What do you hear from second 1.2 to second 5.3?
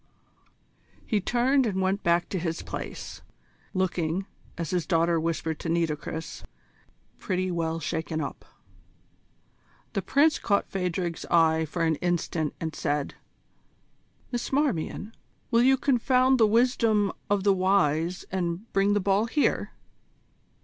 turned and went back to his place, looking, as his daughter